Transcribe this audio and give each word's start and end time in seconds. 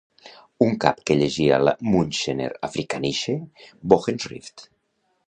—un 0.67 0.71
cap 0.85 1.01
que 1.09 1.17
llegia 1.19 1.59
la 1.65 1.73
Münchener 1.89 2.47
Afrikanische 2.69 3.37
Wochenschrift! 3.95 4.65